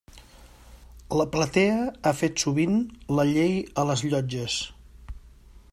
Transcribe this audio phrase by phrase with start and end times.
[1.19, 1.75] La platea
[2.11, 2.75] ha fet sovint
[3.19, 3.53] la llei
[3.83, 4.57] a les llotges.